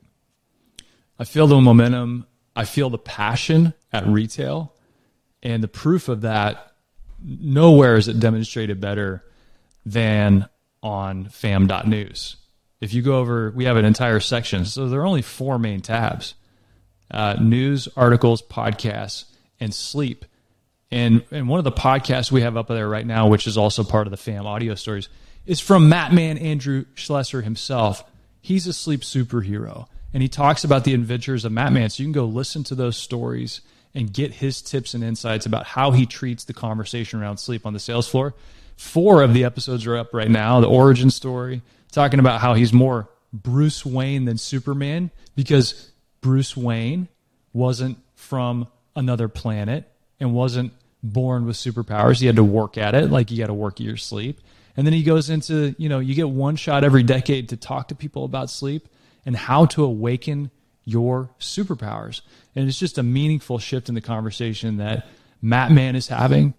[1.18, 2.28] I feel the momentum.
[2.56, 4.76] I feel the passion at retail.
[5.42, 6.74] And the proof of that,
[7.24, 9.24] nowhere is it demonstrated better
[9.86, 10.48] than
[10.84, 12.36] on fam.news.
[12.82, 14.65] If you go over, we have an entire section.
[14.65, 16.36] So there are only four main tabs
[17.12, 19.26] uh, news, articles, podcasts,
[19.60, 20.26] and sleep.
[20.92, 23.84] And, and one of the podcasts we have up there right now, which is also
[23.84, 25.10] part of the fam audio stories,
[25.46, 28.04] is from Matt Man Andrew Schlesser himself.
[28.42, 29.88] He's a sleep superhero.
[30.13, 31.89] And he talks about the adventures of Matt Man.
[31.89, 33.62] So you can go listen to those stories
[33.94, 37.74] and get his tips and insights about how he treats the conversation around sleep on
[37.74, 38.34] the sales floor.
[38.76, 40.62] Four of the episodes are up right now.
[40.62, 47.08] The origin story, talking about how he's more Bruce Wayne than Superman because Bruce Wayne
[47.54, 52.19] wasn't from another planet and wasn't born with superpowers.
[52.19, 54.39] He had to work at it like you got to work at your sleep.
[54.75, 57.89] And then he goes into, you know, you get one shot every decade to talk
[57.89, 58.88] to people about sleep
[59.25, 60.52] and how to awaken
[60.86, 62.21] your superpowers.
[62.56, 65.08] And it's just a meaningful shift in the conversation that
[65.41, 66.54] Matt Mann is having,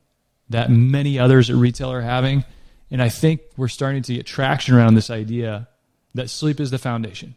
[0.51, 2.45] that many others at retail are having.
[2.91, 5.69] And I think we're starting to get traction around this idea
[6.15, 7.37] that sleep is the foundation.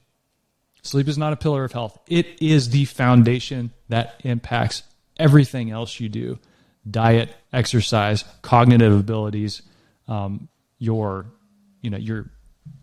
[0.81, 1.97] Sleep is not a pillar of health.
[2.07, 4.83] It is the foundation that impacts
[5.17, 6.39] everything else you do
[6.89, 9.61] diet, exercise, cognitive abilities,
[10.09, 11.25] um, your,
[11.81, 12.29] you know, your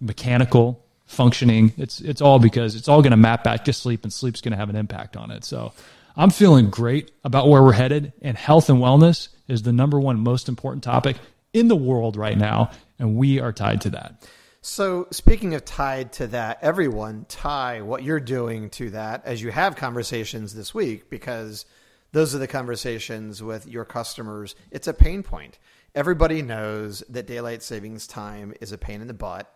[0.01, 1.75] mechanical functioning.
[1.77, 4.53] It's, it's all because it's all going to map back to sleep and sleep's going
[4.53, 5.45] to have an impact on it.
[5.45, 5.75] So
[6.17, 10.19] I'm feeling great about where we're headed and health and wellness is the number one
[10.21, 11.17] most important topic
[11.53, 12.71] in the world right now.
[12.99, 14.29] And we are tied to that.
[14.63, 19.51] So, speaking of tied to that, everyone tie what you're doing to that as you
[19.51, 21.65] have conversations this week because
[22.13, 24.55] those are the conversations with your customers.
[24.71, 25.59] It's a pain point.
[25.95, 29.51] Everybody knows that daylight savings time is a pain in the butt.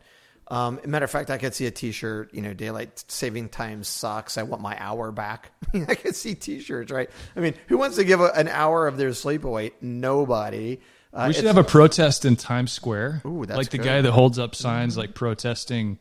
[0.48, 2.32] Um, matter of fact, I could see a T-shirt.
[2.34, 4.36] You know, daylight saving time sucks.
[4.36, 5.52] I want my hour back.
[5.74, 7.10] I could see T-shirts, right?
[7.36, 9.72] I mean, who wants to give a, an hour of their sleep away?
[9.80, 10.80] Nobody.
[11.14, 13.22] Uh, We should have a protest in Times Square.
[13.24, 13.84] Ooh, that's like the good.
[13.84, 15.98] guy that holds up signs like protesting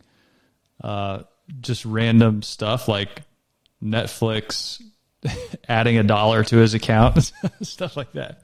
[0.84, 1.24] uh,
[1.62, 3.22] just random stuff like
[3.82, 4.82] Netflix
[5.70, 8.44] adding a dollar to his account, stuff like that.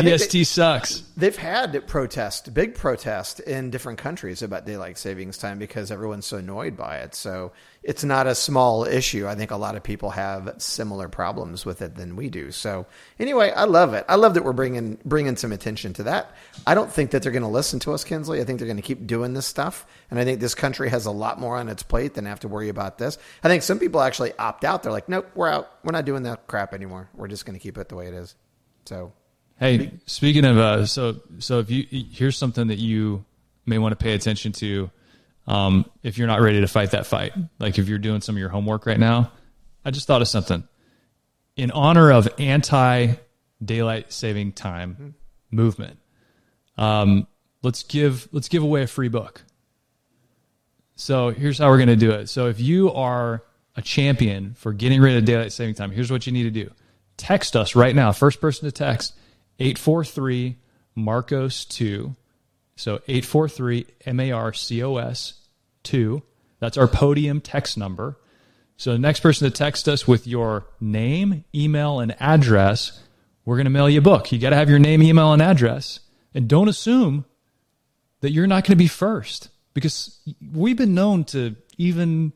[0.00, 1.02] Think they- DST sucks.
[1.18, 6.38] They've had protest, big protest in different countries about daylight savings time because everyone's so
[6.38, 7.14] annoyed by it.
[7.14, 7.52] So
[7.82, 9.26] it's not a small issue.
[9.28, 12.52] I think a lot of people have similar problems with it than we do.
[12.52, 12.86] So
[13.18, 14.06] anyway, I love it.
[14.08, 16.34] I love that we're bringing bringing some attention to that.
[16.66, 18.40] I don't think that they're going to listen to us, Kinsley.
[18.40, 21.04] I think they're going to keep doing this stuff, and I think this country has
[21.04, 23.18] a lot more on its plate than have to worry about this.
[23.44, 24.82] I think some people actually opt out.
[24.82, 25.70] They're like, nope, we're out.
[25.84, 27.10] We're not doing that crap anymore.
[27.14, 28.34] We're just going to keep it the way it is.
[28.86, 29.12] So
[29.62, 33.24] Hey, speaking of uh, so so if you here's something that you
[33.64, 34.90] may want to pay attention to,
[35.46, 38.40] um, if you're not ready to fight that fight, like if you're doing some of
[38.40, 39.30] your homework right now,
[39.84, 40.66] I just thought of something.
[41.54, 43.14] In honor of anti
[43.64, 45.14] daylight saving time
[45.52, 45.96] movement,
[46.76, 47.28] um,
[47.62, 49.44] let's give let's give away a free book.
[50.96, 52.28] So here's how we're going to do it.
[52.28, 53.44] So if you are
[53.76, 56.68] a champion for getting rid of daylight saving time, here's what you need to do.
[57.16, 58.10] Text us right now.
[58.10, 59.14] First person to text
[59.58, 60.56] 843
[60.94, 62.14] Marcos 2.
[62.76, 65.34] So 843 M A R C O S
[65.84, 66.22] 2.
[66.58, 68.18] That's our podium text number.
[68.76, 73.00] So the next person to text us with your name, email, and address,
[73.44, 74.32] we're going to mail you a book.
[74.32, 76.00] You got to have your name, email, and address.
[76.34, 77.24] And don't assume
[78.20, 80.20] that you're not going to be first because
[80.52, 82.32] we've been known to even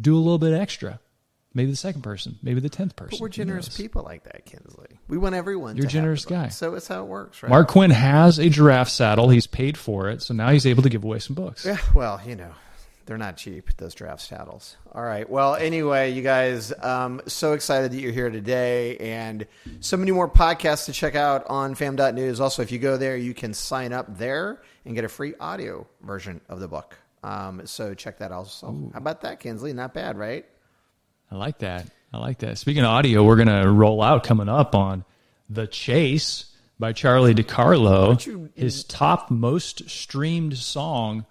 [0.00, 1.00] do a little bit extra.
[1.56, 3.10] Maybe the second person, maybe the tenth person.
[3.12, 4.88] But we're generous people like that, Kinsley.
[5.06, 5.76] We want everyone.
[5.76, 6.48] You're a generous guy.
[6.48, 7.48] So it's how it works, right?
[7.48, 9.28] Mark Quinn has a giraffe saddle.
[9.28, 11.64] He's paid for it, so now he's able to give away some books.
[11.64, 12.50] Yeah, well, you know,
[13.06, 14.76] they're not cheap, those draft saddles.
[14.92, 15.28] All right.
[15.28, 19.46] Well, anyway, you guys, um, so excited that you're here today and
[19.78, 22.40] so many more podcasts to check out on fam.news.
[22.40, 25.86] Also, if you go there, you can sign up there and get a free audio
[26.02, 26.96] version of the book.
[27.22, 28.90] Um, so check that also.
[28.92, 29.72] How about that, Kinsley?
[29.72, 30.46] Not bad, right?
[31.34, 31.88] I like that.
[32.12, 32.58] I like that.
[32.58, 35.04] Speaking of audio, we're going to roll out coming up on
[35.50, 36.44] The Chase
[36.78, 41.26] by Charlie DiCarlo, you- his top most streamed song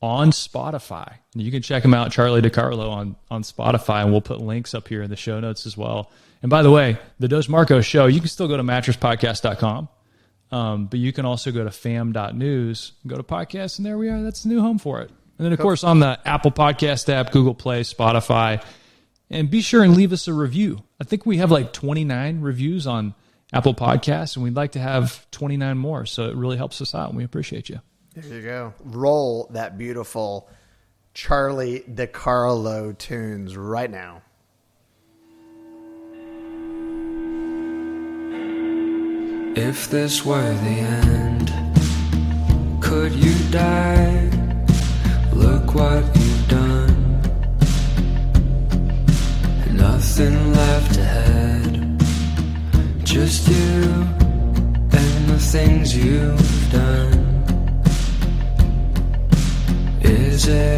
[0.00, 1.12] on Spotify.
[1.34, 4.74] And you can check him out, Charlie DiCarlo, on, on Spotify, and we'll put links
[4.74, 6.12] up here in the show notes as well.
[6.40, 9.88] And by the way, the Dos Marcos show, you can still go to mattresspodcast.com,
[10.52, 14.22] um, but you can also go to fam.news, go to podcasts, and there we are.
[14.22, 15.10] That's the new home for it.
[15.36, 18.62] And then, of course, on the Apple Podcast app, Google Play, Spotify,
[19.30, 20.82] and be sure and leave us a review.
[21.00, 23.14] I think we have like 29 reviews on
[23.52, 26.06] Apple Podcasts, and we'd like to have 29 more.
[26.06, 27.80] So it really helps us out, and we appreciate you.
[28.14, 28.74] There you go.
[28.84, 30.48] Roll that beautiful
[31.14, 34.22] Charlie DiCarlo tunes right now.
[39.56, 41.52] If this were the end,
[42.82, 44.30] could you die?
[45.32, 46.87] Look what you've done.
[49.78, 52.00] Nothing left ahead,
[53.04, 53.82] just you
[55.00, 57.14] and the things you've done.
[60.00, 60.77] Is it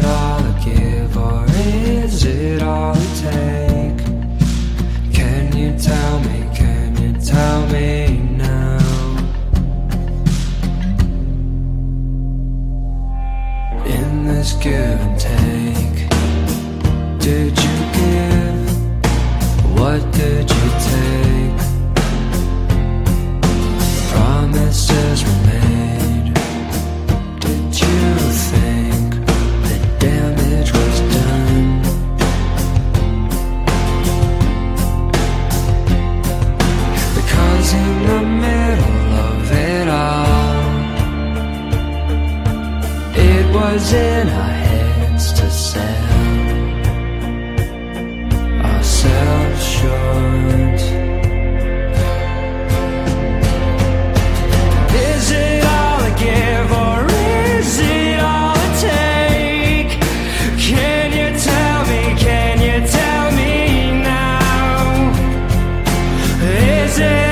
[66.91, 67.30] Is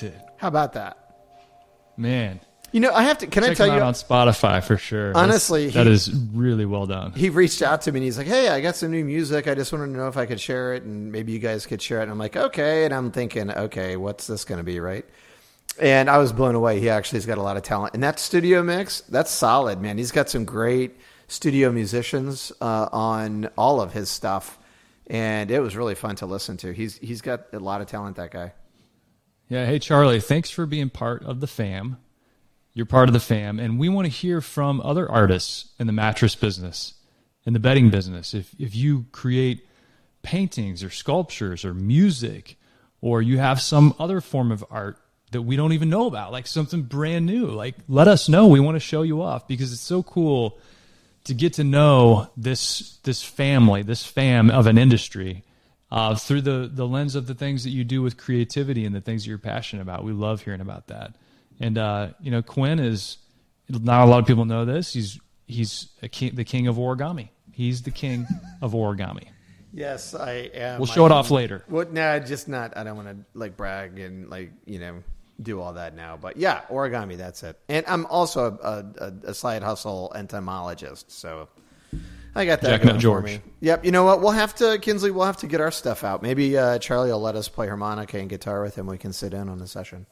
[0.00, 0.96] talented, How about that?
[1.96, 2.40] man.
[2.72, 3.26] You know, I have to.
[3.26, 3.82] Can I tell him you?
[3.82, 5.08] on Spotify for sure.
[5.08, 7.10] That's- Honestly, that he- is really well done.
[7.16, 9.48] he reached out to me and he's like, "Hey, I got some new music.
[9.48, 11.82] I just wanted to know if I could share it, and maybe you guys could
[11.82, 14.78] share it." And I'm like, "Okay." And I'm thinking, "Okay, what's this going to be,
[14.78, 15.04] right?"
[15.80, 16.78] And I was blown away.
[16.78, 19.98] He actually has got a lot of talent, and that studio mix, that's solid, man.
[19.98, 20.96] He's got some great
[21.26, 24.60] studio musicians uh, on all of his stuff,
[25.08, 26.72] and it was really fun to listen to.
[26.72, 28.14] He's he's got a lot of talent.
[28.14, 28.52] That guy.
[29.50, 29.66] Yeah.
[29.66, 31.96] Hey, Charlie, thanks for being part of the fam.
[32.72, 35.92] You're part of the fam, and we want to hear from other artists in the
[35.92, 36.94] mattress business,
[37.44, 38.32] in the bedding business.
[38.32, 39.66] If if you create
[40.22, 42.58] paintings or sculptures or music,
[43.00, 44.98] or you have some other form of art
[45.32, 48.46] that we don't even know about, like something brand new, like let us know.
[48.46, 50.60] We want to show you off because it's so cool
[51.24, 55.42] to get to know this this family, this fam of an industry,
[55.90, 59.00] uh, through the the lens of the things that you do with creativity and the
[59.00, 60.04] things that you're passionate about.
[60.04, 61.16] We love hearing about that.
[61.58, 63.18] And uh, you know, Quinn is
[63.68, 64.92] not a lot of people know this.
[64.92, 67.30] He's he's a king, the king of origami.
[67.52, 68.26] He's the king
[68.62, 69.28] of origami.
[69.72, 70.78] Yes, I am.
[70.78, 71.64] We'll show it off later.
[71.68, 71.92] What?
[71.92, 72.76] Nah, just not.
[72.76, 75.02] I don't want to like brag and like you know
[75.42, 76.16] do all that now.
[76.16, 77.16] But yeah, origami.
[77.16, 77.58] That's it.
[77.68, 81.48] And I'm also a, a, a side hustle entomologist, so
[82.34, 83.24] I got that Jack going George.
[83.24, 83.40] me.
[83.60, 83.84] Yep.
[83.84, 84.20] You know what?
[84.20, 85.10] We'll have to Kinsley.
[85.10, 86.22] We'll have to get our stuff out.
[86.22, 88.86] Maybe uh, Charlie will let us play harmonica and guitar with him.
[88.86, 90.06] We can sit in on the session.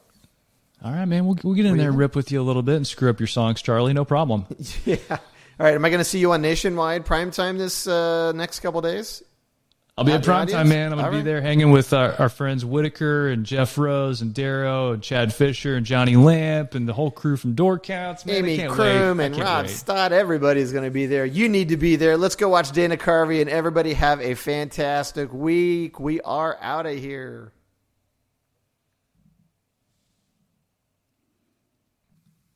[0.83, 1.25] All right, man.
[1.25, 3.19] We'll, we'll get in there and rip with you a little bit and screw up
[3.19, 3.93] your songs, Charlie.
[3.93, 4.45] No problem.
[4.85, 4.97] yeah.
[5.09, 5.17] All
[5.59, 5.75] right.
[5.75, 9.23] Am I going to see you on Nationwide primetime this uh, next couple days?
[9.99, 10.69] I'll be at the primetime, audience?
[10.69, 10.91] man.
[10.93, 11.25] I'm gonna All be right.
[11.25, 15.75] there hanging with our, our friends Whitaker and Jeff Rose and Darrow and Chad Fisher
[15.75, 18.25] and Johnny Lamp and the whole crew from Door Counts.
[18.25, 19.71] Man, Amy Kroom and Rob wait.
[19.75, 20.13] Stott.
[20.13, 21.25] Everybody's going to be there.
[21.25, 22.15] You need to be there.
[22.15, 25.99] Let's go watch Dana Carvey and everybody have a fantastic week.
[25.99, 27.51] We are out of here.